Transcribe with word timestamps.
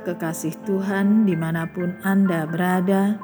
Kekasih 0.00 0.64
Tuhan, 0.66 1.28
di 1.28 1.38
mana 1.38 1.70
pun 1.70 1.94
Anda 2.02 2.48
berada, 2.48 3.20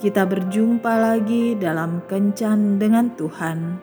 kita 0.00 0.24
berjumpa 0.24 0.96
lagi 0.96 1.52
dalam 1.56 2.00
Kencan 2.08 2.80
dengan 2.80 3.12
Tuhan. 3.16 3.80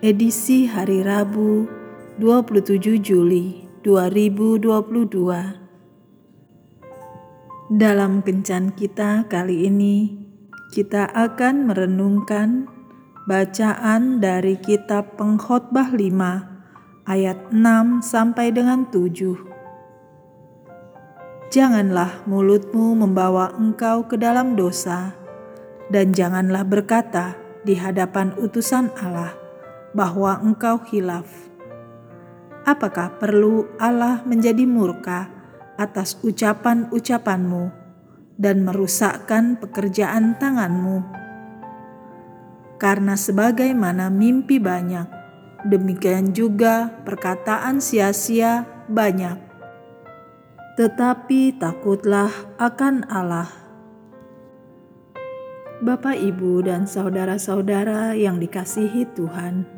Edisi 0.00 0.64
hari 0.64 1.04
Rabu, 1.04 1.68
27 2.16 2.96
Juli 3.00 3.68
2022. 3.84 5.60
Dalam 7.72 8.20
Kencan 8.24 8.72
kita 8.72 9.28
kali 9.28 9.68
ini, 9.68 10.16
kita 10.72 11.12
akan 11.12 11.68
merenungkan 11.68 12.68
bacaan 13.28 14.20
dari 14.20 14.56
kitab 14.56 15.20
Pengkhotbah 15.20 15.92
5 15.92 17.04
ayat 17.04 17.52
6 17.52 18.00
sampai 18.00 18.48
dengan 18.48 18.88
7 18.88 19.51
Janganlah 21.52 22.24
mulutmu 22.24 22.96
membawa 22.96 23.52
engkau 23.60 24.08
ke 24.08 24.16
dalam 24.16 24.56
dosa, 24.56 25.12
dan 25.92 26.16
janganlah 26.16 26.64
berkata 26.64 27.36
di 27.60 27.76
hadapan 27.76 28.32
utusan 28.40 28.88
Allah 28.96 29.36
bahwa 29.92 30.40
engkau 30.40 30.80
hilaf. 30.88 31.28
Apakah 32.64 33.20
perlu 33.20 33.68
Allah 33.76 34.24
menjadi 34.24 34.64
murka 34.64 35.28
atas 35.76 36.16
ucapan-ucapanmu 36.24 37.68
dan 38.40 38.64
merusakkan 38.64 39.60
pekerjaan 39.60 40.40
tanganmu? 40.40 41.04
Karena 42.80 43.12
sebagaimana 43.12 44.08
mimpi 44.08 44.56
banyak, 44.56 45.04
demikian 45.68 46.32
juga 46.32 46.88
perkataan 47.04 47.76
sia-sia 47.84 48.64
banyak 48.88 49.51
tetapi 50.72 51.60
takutlah 51.60 52.32
akan 52.56 53.04
Allah. 53.12 53.52
Bapak, 55.84 56.16
ibu, 56.16 56.64
dan 56.64 56.88
saudara-saudara 56.88 58.16
yang 58.16 58.40
dikasihi 58.40 59.04
Tuhan, 59.12 59.68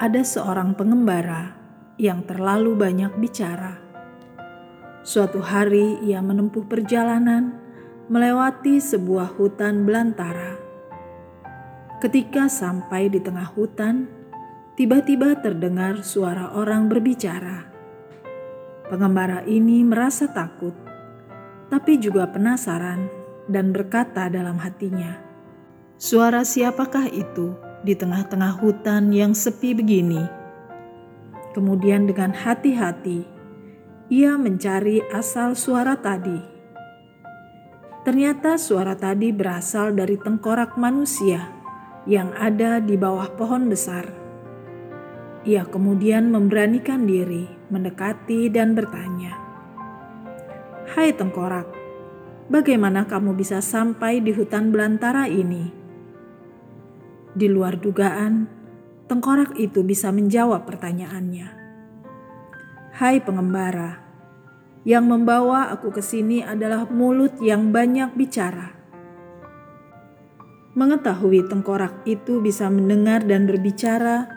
ada 0.00 0.22
seorang 0.24 0.72
pengembara 0.72 1.52
yang 2.00 2.24
terlalu 2.24 2.72
banyak 2.72 3.12
bicara. 3.20 3.76
Suatu 5.04 5.44
hari 5.44 6.00
ia 6.00 6.24
menempuh 6.24 6.64
perjalanan 6.64 7.52
melewati 8.08 8.80
sebuah 8.80 9.36
hutan 9.36 9.84
belantara. 9.84 10.56
Ketika 12.00 12.48
sampai 12.48 13.12
di 13.12 13.20
tengah 13.20 13.52
hutan, 13.52 14.08
tiba-tiba 14.80 15.36
terdengar 15.44 16.00
suara 16.00 16.56
orang 16.56 16.88
berbicara. 16.88 17.73
Pengembara 18.84 19.40
ini 19.48 19.80
merasa 19.80 20.28
takut, 20.28 20.76
tapi 21.72 21.96
juga 21.96 22.28
penasaran 22.28 23.08
dan 23.48 23.72
berkata 23.72 24.28
dalam 24.28 24.60
hatinya, 24.60 25.16
"Suara 25.96 26.44
siapakah 26.44 27.08
itu 27.08 27.56
di 27.80 27.96
tengah-tengah 27.96 28.60
hutan 28.60 29.08
yang 29.08 29.32
sepi 29.32 29.72
begini?" 29.72 30.20
Kemudian, 31.56 32.10
dengan 32.10 32.34
hati-hati 32.34 33.24
ia 34.12 34.36
mencari 34.36 35.00
asal 35.14 35.56
suara 35.56 35.96
tadi. 35.96 36.36
Ternyata 38.04 38.60
suara 38.60 38.92
tadi 38.92 39.32
berasal 39.32 39.96
dari 39.96 40.20
tengkorak 40.20 40.76
manusia 40.76 41.48
yang 42.04 42.36
ada 42.36 42.84
di 42.84 43.00
bawah 43.00 43.32
pohon 43.32 43.72
besar. 43.72 44.23
Ia 45.44 45.68
kemudian 45.68 46.32
memberanikan 46.32 47.04
diri 47.04 47.44
mendekati 47.68 48.48
dan 48.48 48.72
bertanya, 48.72 49.36
"Hai 50.96 51.12
tengkorak, 51.12 51.68
bagaimana 52.48 53.04
kamu 53.04 53.36
bisa 53.36 53.60
sampai 53.60 54.24
di 54.24 54.32
hutan 54.32 54.72
belantara 54.72 55.28
ini?" 55.28 55.68
Di 57.36 57.44
luar 57.52 57.76
dugaan, 57.76 58.48
tengkorak 59.04 59.52
itu 59.60 59.84
bisa 59.84 60.08
menjawab 60.08 60.64
pertanyaannya. 60.64 61.48
"Hai 62.96 63.20
pengembara, 63.20 64.00
yang 64.88 65.04
membawa 65.04 65.68
aku 65.76 65.92
ke 65.92 66.00
sini 66.00 66.40
adalah 66.40 66.88
mulut 66.88 67.36
yang 67.44 67.68
banyak 67.68 68.16
bicara." 68.16 68.72
Mengetahui 70.72 71.46
tengkorak 71.52 72.02
itu 72.02 72.42
bisa 72.42 72.66
mendengar 72.66 73.22
dan 73.22 73.46
berbicara, 73.46 74.33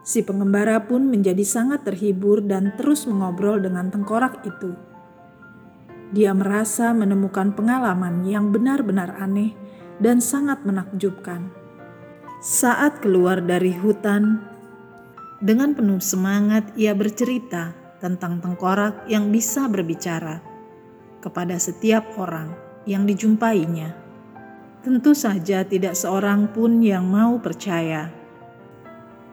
Si 0.00 0.24
pengembara 0.24 0.80
pun 0.88 1.12
menjadi 1.12 1.44
sangat 1.44 1.84
terhibur 1.84 2.40
dan 2.40 2.72
terus 2.80 3.04
mengobrol 3.04 3.60
dengan 3.60 3.92
tengkorak 3.92 4.40
itu. 4.48 4.72
Dia 6.10 6.32
merasa 6.32 6.90
menemukan 6.96 7.52
pengalaman 7.52 8.24
yang 8.24 8.50
benar-benar 8.50 9.14
aneh 9.20 9.54
dan 10.00 10.18
sangat 10.18 10.64
menakjubkan. 10.64 11.52
Saat 12.40 13.04
keluar 13.04 13.44
dari 13.44 13.76
hutan, 13.76 14.40
dengan 15.44 15.76
penuh 15.76 16.00
semangat 16.00 16.72
ia 16.74 16.96
bercerita 16.96 17.76
tentang 18.00 18.40
tengkorak 18.40 19.04
yang 19.06 19.28
bisa 19.28 19.68
berbicara 19.68 20.40
kepada 21.20 21.60
setiap 21.60 22.16
orang 22.16 22.56
yang 22.88 23.04
dijumpainya. 23.04 23.92
Tentu 24.80 25.12
saja, 25.12 25.60
tidak 25.68 25.92
seorang 25.92 26.48
pun 26.48 26.80
yang 26.80 27.04
mau 27.04 27.36
percaya 27.36 28.19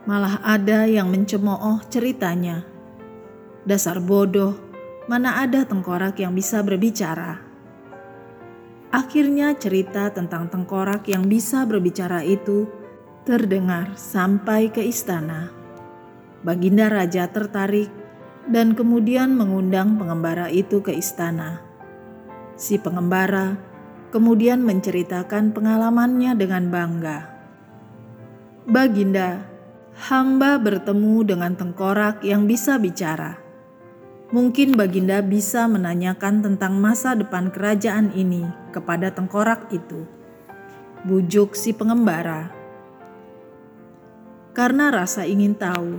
Malah 0.08 0.40
ada 0.40 0.88
yang 0.88 1.12
mencemooh 1.12 1.84
ceritanya. 1.92 2.64
Dasar 3.68 4.00
bodoh, 4.00 4.56
mana 5.12 5.44
ada 5.44 5.68
tengkorak 5.68 6.16
yang 6.24 6.32
bisa 6.32 6.64
berbicara. 6.64 7.44
Akhirnya 8.88 9.52
cerita 9.60 10.08
tentang 10.16 10.48
tengkorak 10.48 11.12
yang 11.12 11.28
bisa 11.28 11.68
berbicara 11.68 12.24
itu 12.24 12.72
terdengar 13.28 14.00
sampai 14.00 14.72
ke 14.72 14.80
istana. 14.80 15.52
Baginda 16.40 16.88
Raja 16.88 17.28
tertarik 17.28 17.92
dan 18.48 18.80
kemudian 18.80 19.36
mengundang 19.36 20.00
pengembara 20.00 20.48
itu 20.48 20.80
ke 20.80 20.96
istana. 20.96 21.60
Si 22.56 22.80
pengembara 22.80 23.60
kemudian 24.16 24.64
menceritakan 24.64 25.52
pengalamannya 25.52 26.32
dengan 26.40 26.72
bangga. 26.72 27.20
Baginda, 28.72 29.57
hamba 29.98 30.62
bertemu 30.62 31.26
dengan 31.26 31.58
tengkorak 31.58 32.22
yang 32.22 32.46
bisa 32.46 32.78
bicara. 32.78 33.42
Mungkin 34.30 34.78
Baginda 34.78 35.24
bisa 35.26 35.66
menanyakan 35.66 36.46
tentang 36.46 36.78
masa 36.78 37.18
depan 37.18 37.50
kerajaan 37.50 38.14
ini 38.14 38.46
kepada 38.70 39.10
tengkorak 39.10 39.72
itu. 39.74 40.06
Bujuk 41.08 41.58
si 41.58 41.74
pengembara. 41.74 42.54
Karena 44.54 44.94
rasa 44.94 45.26
ingin 45.26 45.56
tahu, 45.56 45.98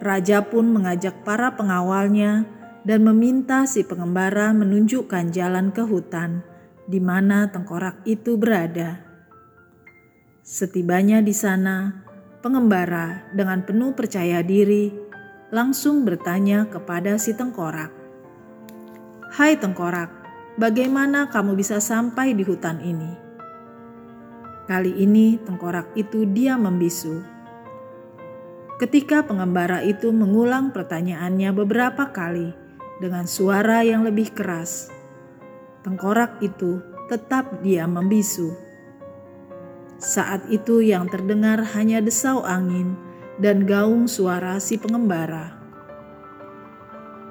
raja 0.00 0.46
pun 0.46 0.70
mengajak 0.72 1.20
para 1.26 1.52
pengawalnya 1.58 2.46
dan 2.86 3.04
meminta 3.04 3.68
si 3.68 3.84
pengembara 3.84 4.54
menunjukkan 4.56 5.34
jalan 5.34 5.74
ke 5.74 5.84
hutan 5.84 6.40
di 6.88 7.02
mana 7.02 7.50
tengkorak 7.50 8.00
itu 8.08 8.38
berada. 8.38 9.02
Setibanya 10.40 11.20
di 11.20 11.34
sana, 11.34 12.09
pengembara 12.40 13.28
dengan 13.36 13.60
penuh 13.60 13.92
percaya 13.92 14.40
diri 14.40 14.92
langsung 15.52 16.08
bertanya 16.08 16.64
kepada 16.72 17.20
si 17.20 17.36
tengkorak, 17.36 17.92
"Hai 19.36 19.60
tengkorak, 19.60 20.08
bagaimana 20.56 21.28
kamu 21.28 21.52
bisa 21.52 21.84
sampai 21.84 22.32
di 22.32 22.40
hutan 22.40 22.80
ini?" 22.80 23.12
Kali 24.64 25.02
ini 25.02 25.36
tengkorak 25.42 25.92
itu 25.98 26.24
dia 26.30 26.56
membisu. 26.56 27.20
Ketika 28.80 29.20
pengembara 29.20 29.84
itu 29.84 30.08
mengulang 30.08 30.72
pertanyaannya 30.72 31.52
beberapa 31.52 32.08
kali 32.08 32.56
dengan 33.02 33.28
suara 33.28 33.84
yang 33.84 34.08
lebih 34.08 34.32
keras, 34.32 34.88
tengkorak 35.84 36.40
itu 36.40 36.80
tetap 37.12 37.60
dia 37.60 37.84
membisu. 37.84 38.69
Saat 40.00 40.48
itu 40.48 40.80
yang 40.80 41.12
terdengar 41.12 41.60
hanya 41.76 42.00
desau 42.00 42.40
angin 42.40 42.96
dan 43.36 43.68
gaung 43.68 44.08
suara 44.08 44.56
si 44.56 44.80
pengembara. 44.80 45.60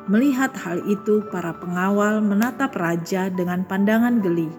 Melihat 0.05 0.53
hal 0.53 0.85
itu, 0.85 1.25
para 1.33 1.57
pengawal 1.57 2.21
menatap 2.21 2.77
raja 2.77 3.33
dengan 3.33 3.65
pandangan 3.65 4.21
geli. 4.21 4.53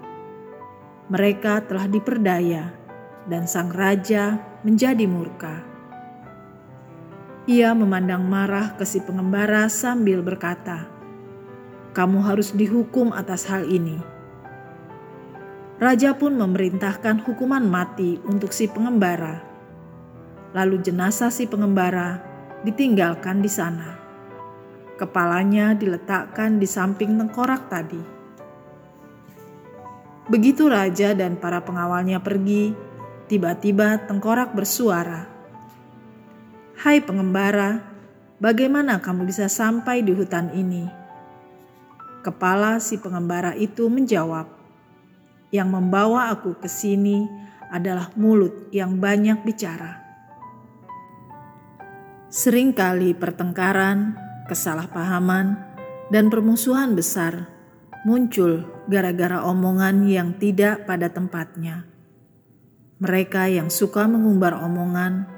Mereka 1.06 1.70
telah 1.70 1.86
diperdaya, 1.86 2.74
dan 3.30 3.46
sang 3.46 3.70
raja 3.70 4.42
menjadi 4.66 5.06
murka. 5.06 5.62
Ia 7.46 7.74
memandang 7.78 8.26
marah 8.26 8.74
ke 8.74 8.82
si 8.82 8.98
pengembara 8.98 9.70
sambil 9.70 10.22
berkata, 10.22 10.86
"Kamu 11.94 12.26
harus 12.26 12.54
dihukum 12.54 13.14
atas 13.14 13.46
hal 13.46 13.66
ini." 13.70 14.19
Raja 15.80 16.12
pun 16.12 16.36
memerintahkan 16.36 17.24
hukuman 17.24 17.64
mati 17.64 18.20
untuk 18.28 18.52
si 18.52 18.68
pengembara. 18.68 19.40
Lalu 20.52 20.84
jenazah 20.84 21.32
si 21.32 21.48
pengembara 21.48 22.20
ditinggalkan 22.68 23.40
di 23.40 23.48
sana. 23.48 23.96
Kepalanya 25.00 25.72
diletakkan 25.72 26.60
di 26.60 26.68
samping 26.68 27.16
tengkorak 27.16 27.72
tadi. 27.72 27.96
Begitu 30.28 30.68
raja 30.68 31.16
dan 31.16 31.40
para 31.40 31.64
pengawalnya 31.64 32.20
pergi, 32.20 32.76
tiba-tiba 33.32 34.04
tengkorak 34.04 34.52
bersuara, 34.52 35.24
"Hai 36.76 37.00
pengembara, 37.00 37.80
bagaimana 38.36 39.00
kamu 39.00 39.24
bisa 39.24 39.48
sampai 39.48 40.04
di 40.04 40.12
hutan 40.12 40.52
ini?" 40.52 40.84
Kepala 42.20 42.84
si 42.84 43.00
pengembara 43.00 43.56
itu 43.56 43.88
menjawab, 43.88 44.59
"Yang 45.50 45.68
membawa 45.70 46.30
aku 46.30 46.58
ke 46.58 46.66
sini 46.70 47.26
adalah 47.70 48.10
mulut 48.14 48.70
yang 48.70 48.98
banyak 48.98 49.42
bicara." 49.42 50.02
Seringkali 52.30 53.14
pertengkaran 53.18 54.14
kesalahpahaman, 54.50 55.54
dan 56.10 56.26
permusuhan 56.26 56.98
besar 56.98 57.46
muncul 58.02 58.66
gara-gara 58.90 59.46
omongan 59.46 60.10
yang 60.10 60.34
tidak 60.42 60.90
pada 60.90 61.06
tempatnya. 61.06 61.86
Mereka 62.98 63.46
yang 63.46 63.70
suka 63.70 64.10
mengumbar 64.10 64.58
omongan 64.58 65.30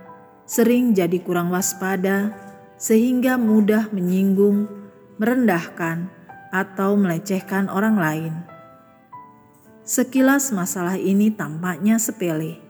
sering 0.48 0.96
jadi 0.96 1.20
kurang 1.20 1.52
waspada, 1.52 2.32
sehingga 2.80 3.36
mudah 3.36 3.92
menyinggung, 3.92 4.66
merendahkan, 5.20 6.08
atau 6.50 6.98
melecehkan 6.98 7.70
orang 7.70 7.96
lain. 8.00 8.34
Sekilas 9.82 10.54
masalah 10.54 10.94
ini 10.94 11.34
tampaknya 11.34 11.98
sepele, 11.98 12.62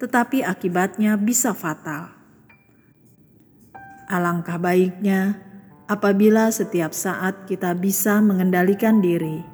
tetapi 0.00 0.40
akibatnya 0.40 1.20
bisa 1.20 1.52
fatal. 1.52 2.08
Alangkah 4.08 4.56
baiknya 4.56 5.36
apabila 5.92 6.48
setiap 6.48 6.96
saat 6.96 7.44
kita 7.44 7.76
bisa 7.76 8.24
mengendalikan 8.24 9.04
diri, 9.04 9.44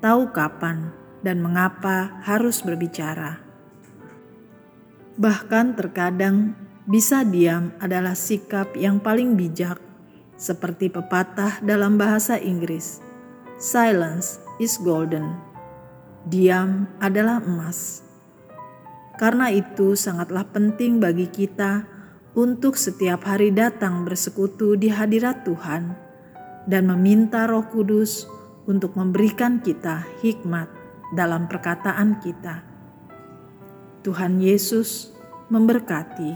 tahu 0.00 0.32
kapan 0.32 0.88
dan 1.20 1.44
mengapa 1.44 2.16
harus 2.24 2.64
berbicara. 2.64 3.36
Bahkan 5.20 5.76
terkadang 5.76 6.56
bisa 6.88 7.28
diam 7.28 7.76
adalah 7.76 8.16
sikap 8.16 8.72
yang 8.72 9.04
paling 9.04 9.36
bijak, 9.36 9.76
seperti 10.40 10.88
pepatah 10.88 11.60
dalam 11.60 12.00
bahasa 12.00 12.40
Inggris, 12.40 13.04
"Silence 13.60 14.40
is 14.56 14.80
golden." 14.80 15.45
Diam 16.26 16.90
adalah 16.98 17.38
emas. 17.38 18.02
Karena 19.14 19.46
itu, 19.54 19.94
sangatlah 19.94 20.42
penting 20.50 20.98
bagi 20.98 21.30
kita 21.30 21.86
untuk 22.34 22.74
setiap 22.74 23.22
hari 23.22 23.54
datang 23.54 24.02
bersekutu 24.02 24.74
di 24.74 24.90
hadirat 24.90 25.46
Tuhan 25.46 25.94
dan 26.66 26.90
meminta 26.90 27.46
Roh 27.46 27.70
Kudus 27.70 28.26
untuk 28.66 28.98
memberikan 28.98 29.62
kita 29.62 30.02
hikmat 30.18 30.66
dalam 31.14 31.46
perkataan 31.46 32.18
kita. 32.18 32.66
Tuhan 34.02 34.42
Yesus 34.42 35.14
memberkati. 35.46 36.34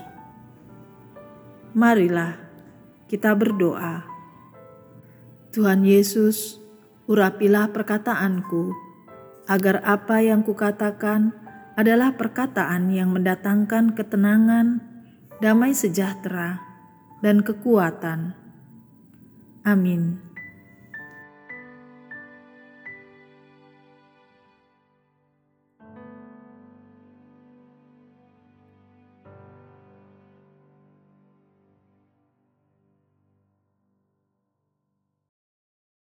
Marilah 1.75 2.39
kita 3.11 3.35
berdoa. 3.35 4.07
Tuhan 5.51 5.83
Yesus, 5.83 6.63
urapilah 7.11 7.75
perkataanku, 7.75 8.90
agar 9.50 9.82
apa 9.82 10.23
yang 10.23 10.47
kukatakan 10.47 11.35
adalah 11.75 12.14
perkataan 12.14 12.94
yang 12.94 13.11
mendatangkan 13.11 13.99
ketenangan 13.99 14.79
damai 15.43 15.73
sejahtera, 15.73 16.61
dan 17.25 17.41
kekuatan. 17.41 18.37
Amin. 19.64 20.30